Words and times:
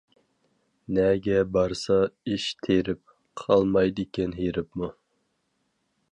نەگە 0.97 1.35
بارسا 1.57 1.97
ئىش 2.31 2.45
تېرىپ، 2.67 3.13
قالمايدىكەن 3.41 4.33
ھېرىپمۇ. 4.39 4.89